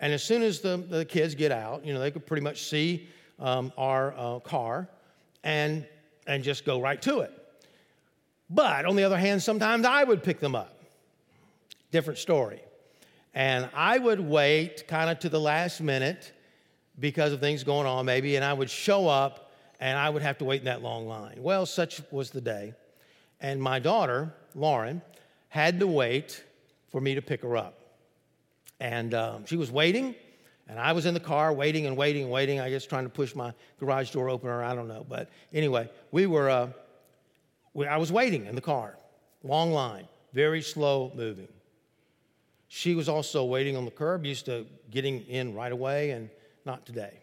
[0.00, 2.64] And as soon as the, the kids get out, you know, they could pretty much
[2.64, 4.88] see um, our uh, car
[5.44, 5.86] and,
[6.26, 7.32] and just go right to it.
[8.50, 10.74] But on the other hand, sometimes I would pick them up.
[11.92, 12.60] Different story.
[13.34, 16.32] And I would wait kind of to the last minute
[16.98, 19.47] because of things going on, maybe, and I would show up
[19.80, 21.36] and I would have to wait in that long line.
[21.38, 22.74] Well, such was the day.
[23.40, 25.02] And my daughter, Lauren,
[25.48, 26.42] had to wait
[26.90, 27.74] for me to pick her up.
[28.80, 30.14] And um, she was waiting,
[30.68, 32.60] and I was in the car waiting and waiting and waiting.
[32.60, 34.62] I guess trying to push my garage door opener.
[34.62, 35.06] I don't know.
[35.08, 36.68] But anyway, we were, uh,
[37.74, 38.96] we, I was waiting in the car,
[39.42, 41.48] long line, very slow moving.
[42.68, 46.28] She was also waiting on the curb, used to getting in right away, and
[46.64, 47.22] not today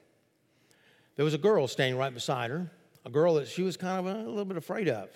[1.15, 2.69] there was a girl standing right beside her,
[3.05, 5.09] a girl that she was kind of a, a little bit afraid of.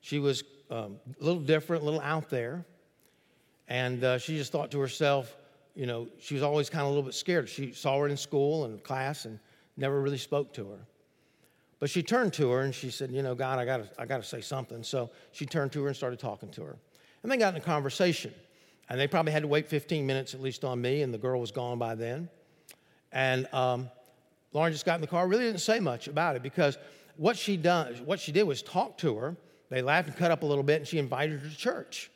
[0.00, 2.64] She was um, a little different, a little out there.
[3.68, 5.36] And uh, she just thought to herself,
[5.74, 7.48] you know, she was always kind of a little bit scared.
[7.48, 9.38] She saw her in school and class and
[9.76, 10.78] never really spoke to her.
[11.78, 14.22] But she turned to her and she said, You know, God, I got I gotta
[14.22, 14.82] say something.
[14.82, 16.76] So she turned to her and started talking to her.
[17.22, 18.34] And they got in a conversation.
[18.88, 21.40] And they probably had to wait 15 minutes at least on me, and the girl
[21.40, 22.28] was gone by then.
[23.12, 23.88] And um,
[24.52, 26.76] Lauren just got in the car, really didn't say much about it because
[27.16, 29.36] what she done, what she did was talk to her.
[29.68, 32.10] They laughed and cut up a little bit, and she invited her to church.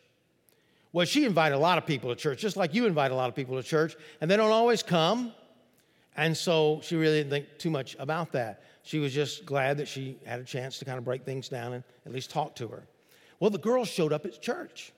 [0.92, 3.28] Well, she invited a lot of people to church, just like you invite a lot
[3.28, 5.32] of people to church, and they don't always come.
[6.16, 8.62] And so she really didn't think too much about that.
[8.82, 11.72] She was just glad that she had a chance to kind of break things down
[11.72, 12.84] and at least talk to her.
[13.40, 14.92] Well, the girl showed up at church.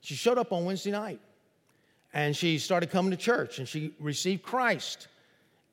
[0.00, 1.20] She showed up on Wednesday night
[2.12, 5.08] and she started coming to church and she received Christ.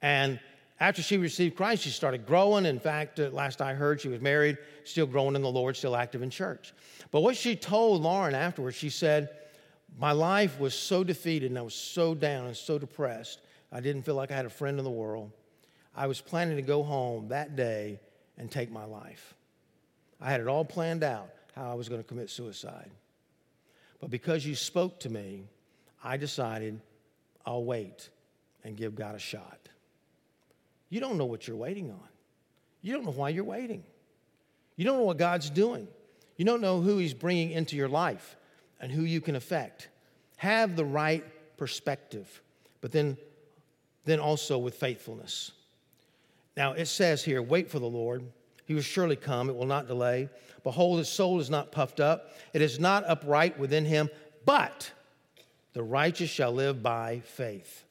[0.01, 0.39] And
[0.79, 2.65] after she received Christ, she started growing.
[2.65, 5.95] In fact, uh, last I heard, she was married, still growing in the Lord, still
[5.95, 6.73] active in church.
[7.11, 9.29] But what she told Lauren afterwards, she said,
[9.97, 13.39] My life was so defeated and I was so down and so depressed.
[13.71, 15.31] I didn't feel like I had a friend in the world.
[15.95, 18.01] I was planning to go home that day
[18.37, 19.33] and take my life.
[20.19, 22.91] I had it all planned out how I was going to commit suicide.
[24.01, 25.45] But because you spoke to me,
[26.03, 26.81] I decided
[27.45, 28.09] I'll wait
[28.65, 29.69] and give God a shot.
[30.95, 32.07] You don't know what you're waiting on.
[32.81, 33.83] You don't know why you're waiting.
[34.77, 35.89] You don't know what God's doing.
[36.37, 38.37] You don't know who He's bringing into your life
[38.79, 39.89] and who you can affect.
[40.37, 41.21] Have the right
[41.57, 42.41] perspective,
[42.79, 43.17] but then,
[44.05, 45.51] then also with faithfulness.
[46.55, 48.23] Now it says here, wait for the Lord.
[48.63, 50.29] He will surely come, it will not delay.
[50.63, 54.09] Behold, his soul is not puffed up, it is not upright within him,
[54.45, 54.89] but
[55.73, 57.84] the righteous shall live by faith.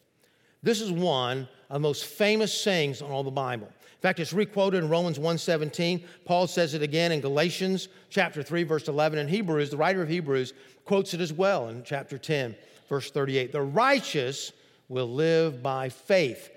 [0.64, 3.66] This is one of the most famous sayings in all the Bible.
[3.66, 6.02] In fact, it's requoted in Romans 1:17.
[6.24, 9.18] Paul says it again in Galatians chapter 3, verse 11.
[9.18, 10.54] And Hebrews, the writer of Hebrews,
[10.86, 12.56] quotes it as well in chapter 10,
[12.88, 13.52] verse 38.
[13.52, 14.52] The righteous
[14.88, 16.50] will live by faith.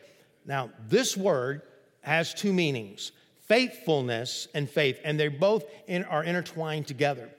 [0.45, 1.63] Now, this word
[2.01, 7.29] has two meanings faithfulness and faith, and they both in, are intertwined together.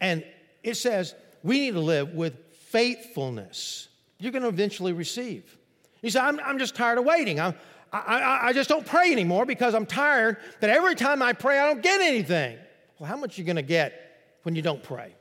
[0.00, 0.24] And
[0.62, 3.88] it says we need to live with faithfulness.
[4.18, 5.56] You're going to eventually receive.
[6.02, 7.40] You say, I'm, I'm just tired of waiting.
[7.40, 7.54] I'm,
[7.92, 11.66] I, I, just don't pray anymore because I'm tired that every time I pray, I
[11.66, 12.58] don't get anything.
[12.98, 15.14] Well, how much are you going to get when you don't pray?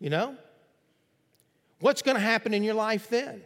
[0.00, 0.36] You know?
[1.78, 3.42] What's going to happen in your life then?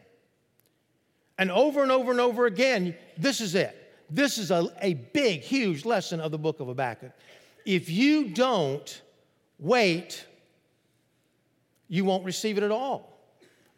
[1.38, 3.76] And over and over and over again, this is it.
[4.08, 7.12] This is a, a big, huge lesson of the book of Habakkuk.
[7.66, 9.02] If you don't
[9.58, 10.26] wait,
[11.88, 13.18] you won't receive it at all.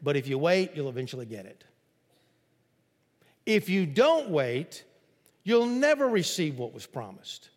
[0.03, 1.64] But if you wait, you'll eventually get it.
[3.47, 4.84] If you don't wait,
[5.44, 7.49] you'll never receive what was promised.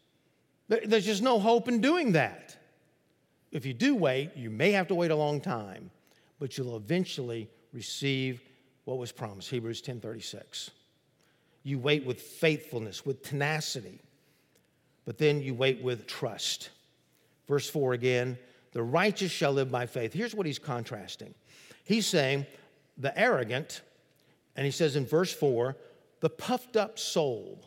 [0.68, 2.56] There's just no hope in doing that.
[3.52, 5.90] If you do wait, you may have to wait a long time,
[6.40, 8.42] but you'll eventually receive
[8.86, 9.50] what was promised.
[9.50, 10.70] Hebrews 10:36.
[11.64, 14.00] You wait with faithfulness, with tenacity,
[15.06, 16.70] but then you wait with trust.
[17.48, 18.38] Verse 4 again,
[18.72, 20.14] the righteous shall live by faith.
[20.14, 21.34] Here's what he's contrasting.
[21.84, 22.46] He's saying
[22.98, 23.82] the arrogant
[24.60, 25.78] and he says in verse 4
[26.20, 27.64] the puffed up soul,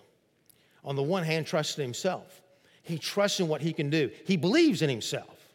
[0.84, 2.42] on the one hand, trusts in himself.
[2.82, 5.54] He trusts in what he can do, he believes in himself,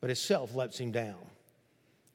[0.00, 1.18] but his self lets him down.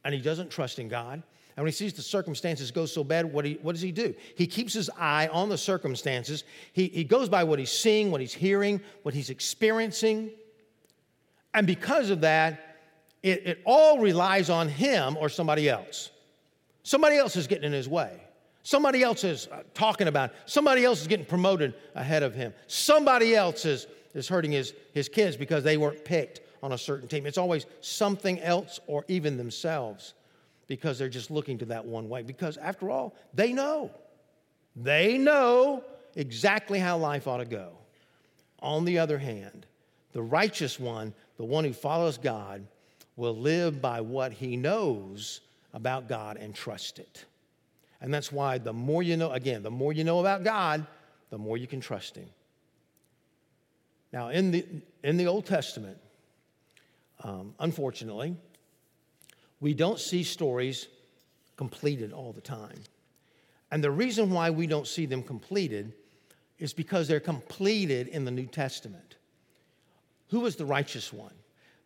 [0.04, 1.22] And he doesn't trust in God.
[1.56, 4.16] And when he sees the circumstances go so bad, what, he, what does he do?
[4.36, 6.44] He keeps his eye on the circumstances.
[6.72, 10.32] He, he goes by what he's seeing, what he's hearing, what he's experiencing.
[11.54, 12.80] And because of that,
[13.22, 16.10] it, it all relies on him or somebody else.
[16.82, 18.23] Somebody else is getting in his way.
[18.64, 20.32] Somebody else is uh, talking about.
[20.46, 22.54] Somebody else is getting promoted ahead of him.
[22.68, 27.10] Somebody else is, is hurting his, his kids because they weren't picked on a certain
[27.10, 27.26] team.
[27.26, 30.14] It's always something else or even themselves
[30.68, 32.24] because they're just looking to that one way.
[32.24, 33.92] Because after all, they know.
[34.78, 35.84] They know
[36.16, 37.74] exactly how life ought to go.
[38.60, 39.66] On the other hand,
[40.14, 42.66] the righteous one, the one who follows God,
[43.18, 45.42] will live by what he knows
[45.74, 47.26] about God and trust it.
[48.04, 50.86] And that's why the more you know, again, the more you know about God,
[51.30, 52.28] the more you can trust Him.
[54.12, 54.66] Now, in the,
[55.06, 55.98] in the Old Testament,
[57.24, 58.36] um, unfortunately,
[59.62, 60.90] we don't see stories
[61.56, 62.78] completed all the time.
[63.72, 65.94] And the reason why we don't see them completed
[66.60, 69.16] is because they're completed in the New Testament.
[70.28, 71.34] Who was the righteous one?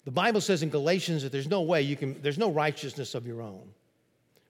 [0.04, 3.28] The Bible says in Galatians that there's no way you can, there's no righteousness of
[3.28, 3.70] your own.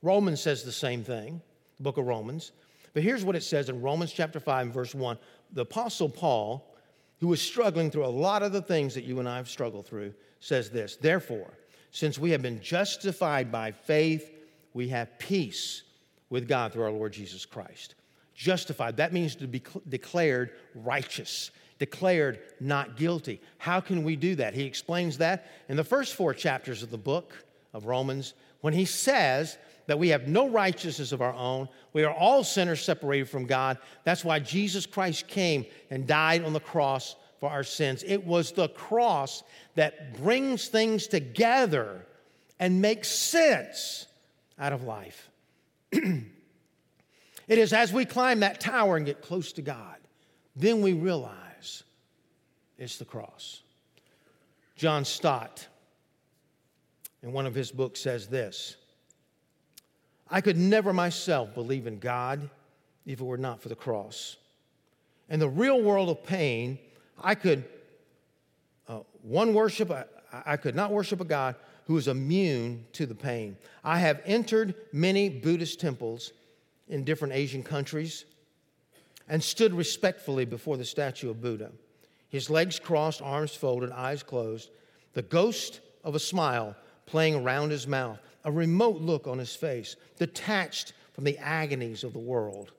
[0.01, 1.41] Romans says the same thing
[1.77, 2.51] the book of Romans.
[2.93, 5.17] But here's what it says in Romans chapter 5 verse 1.
[5.53, 6.75] The apostle Paul,
[7.19, 9.85] who was struggling through a lot of the things that you and I have struggled
[9.85, 11.51] through, says this, "Therefore,
[11.91, 14.31] since we have been justified by faith,
[14.73, 15.83] we have peace
[16.29, 17.95] with God through our Lord Jesus Christ."
[18.35, 21.49] Justified, that means to be declared righteous,
[21.79, 23.41] declared not guilty.
[23.57, 24.53] How can we do that?
[24.53, 27.33] He explains that in the first 4 chapters of the book
[27.73, 29.57] of Romans when he says
[29.87, 31.67] that we have no righteousness of our own.
[31.93, 33.77] We are all sinners separated from God.
[34.03, 38.03] That's why Jesus Christ came and died on the cross for our sins.
[38.05, 39.43] It was the cross
[39.75, 42.05] that brings things together
[42.59, 44.07] and makes sense
[44.59, 45.29] out of life.
[45.91, 46.23] it
[47.47, 49.95] is as we climb that tower and get close to God,
[50.55, 51.83] then we realize
[52.77, 53.61] it's the cross.
[54.75, 55.67] John Stott,
[57.23, 58.75] in one of his books, says this
[60.29, 62.49] I could never myself believe in God
[63.05, 64.37] if it were not for the cross.
[65.29, 66.79] In the real world of pain,
[67.21, 67.63] I could,
[68.87, 70.05] uh, one, worship, I,
[70.45, 71.55] I could not worship a God
[71.85, 73.57] who is immune to the pain.
[73.83, 76.33] I have entered many Buddhist temples
[76.89, 78.25] in different Asian countries
[79.29, 81.71] and stood respectfully before the statue of Buddha,
[82.29, 84.69] his legs crossed, arms folded, eyes closed,
[85.13, 86.75] the ghost of a smile
[87.07, 92.13] playing around his mouth a remote look on his face, detached from the agonies of
[92.13, 92.71] the world.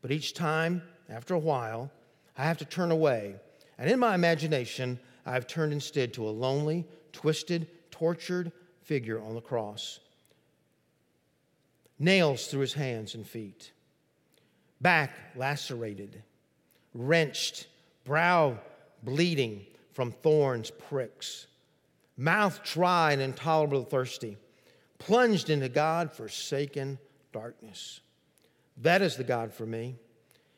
[0.00, 1.90] But each time, after a while,
[2.38, 3.34] I have to turn away.
[3.78, 9.34] And in my imagination, I have turned instead to a lonely, twisted, tortured figure on
[9.34, 9.98] the cross.
[11.98, 13.72] Nails through his hands and feet,
[14.80, 16.22] back lacerated,
[16.94, 17.66] wrenched,
[18.04, 18.58] brow
[19.02, 21.46] bleeding from thorns, pricks,
[22.16, 24.36] mouth dry and intolerable thirsty,
[24.98, 26.98] plunged into God forsaken
[27.32, 28.00] darkness.
[28.78, 29.96] That is the God for me.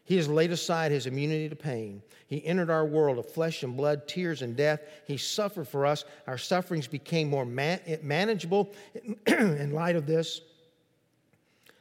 [0.04, 2.02] He has laid aside his immunity to pain.
[2.28, 4.80] He entered our world of flesh and blood, tears and death.
[5.06, 6.04] He suffered for us.
[6.26, 8.72] Our sufferings became more man- manageable
[9.26, 10.40] in light of this.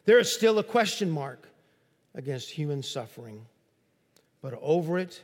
[0.03, 1.47] There is still a question mark
[2.15, 3.45] against human suffering,
[4.41, 5.21] but over it,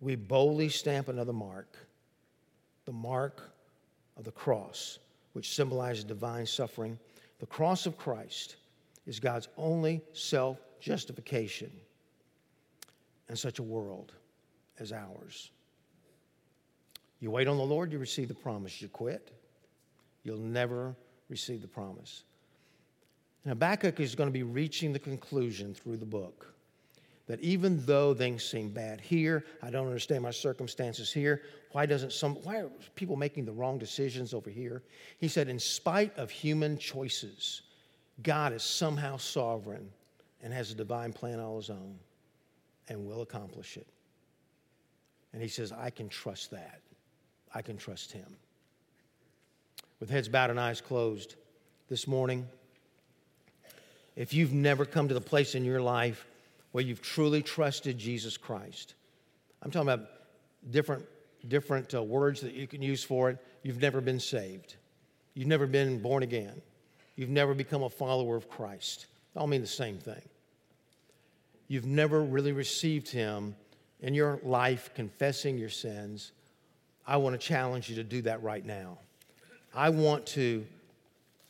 [0.00, 1.76] we boldly stamp another mark
[2.86, 3.42] the mark
[4.16, 4.98] of the cross,
[5.32, 6.98] which symbolizes divine suffering.
[7.38, 8.56] The cross of Christ
[9.06, 11.70] is God's only self justification
[13.28, 14.12] in such a world
[14.78, 15.50] as ours.
[17.20, 18.80] You wait on the Lord, you receive the promise.
[18.80, 19.32] You quit,
[20.22, 20.94] you'll never
[21.28, 22.24] receive the promise.
[23.44, 26.52] And Habakkuk is going to be reaching the conclusion through the book
[27.26, 31.42] that even though things seem bad here, I don't understand my circumstances here.
[31.72, 34.82] Why doesn't some why are people making the wrong decisions over here?
[35.18, 37.62] He said, in spite of human choices,
[38.22, 39.90] God is somehow sovereign
[40.42, 41.98] and has a divine plan all his own
[42.88, 43.86] and will accomplish it.
[45.32, 46.80] And he says, I can trust that.
[47.52, 48.36] I can trust him.
[49.98, 51.34] With heads bowed and eyes closed
[51.88, 52.46] this morning,
[54.14, 56.24] if you've never come to the place in your life
[56.76, 58.96] where you've truly trusted Jesus Christ,
[59.62, 60.06] I'm talking about
[60.70, 61.06] different,
[61.48, 63.38] different uh, words that you can use for it.
[63.62, 64.76] You've never been saved,
[65.32, 66.60] you've never been born again,
[67.14, 69.06] you've never become a follower of Christ.
[69.32, 70.20] They all mean the same thing
[71.66, 73.56] you've never really received Him
[74.00, 76.32] in your life, confessing your sins,
[77.06, 78.98] I want to challenge you to do that right now.
[79.74, 80.66] I want to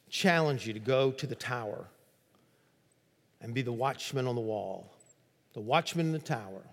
[0.08, 1.84] challenge you to go to the tower
[3.40, 4.92] and be the watchman on the wall,
[5.56, 6.66] the watchman in the tower,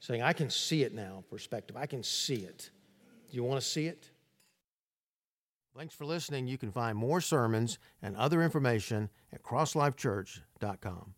[0.00, 1.76] saying, I can see it now, perspective.
[1.76, 2.70] I can see it.
[3.30, 4.10] Do you want to see it?
[5.78, 6.48] Thanks for listening.
[6.48, 11.14] You can find more sermons and other information at crosslifechurch.com.